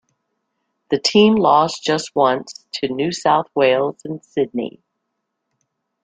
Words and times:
The 0.89 0.97
team 0.97 1.35
lost 1.35 1.83
just 1.83 2.15
once, 2.15 2.65
to 2.71 2.87
New 2.87 3.11
South 3.11 3.45
Wales 3.53 3.99
in 4.03 4.19
Sydney. 4.23 4.81